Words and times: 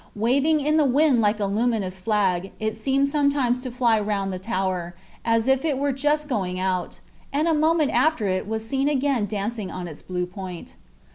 Waving 0.15 0.61
in 0.61 0.77
the 0.77 0.83
wind 0.83 1.21
like 1.21 1.39
a 1.39 1.45
luminous 1.45 1.99
flag, 1.99 2.51
it 2.59 2.75
seemed 2.75 3.07
sometimes 3.07 3.61
to 3.61 3.69
fly 3.69 3.99
round 3.99 4.33
the 4.33 4.39
tower, 4.39 4.95
as 5.23 5.47
if 5.47 5.63
it 5.63 5.77
was 5.77 5.93
just 6.01 6.27
going 6.27 6.59
out, 6.59 6.99
and 7.31 7.47
a 7.47 7.53
moment 7.53 7.91
after 7.91 8.25
it 8.27 8.47
was 8.47 8.67
seen 8.67 8.89
again 8.89 9.27
dancing 9.27 9.69
on 9.69 9.87
its 9.87 10.01
blue 10.01 10.25
point. 10.25 10.75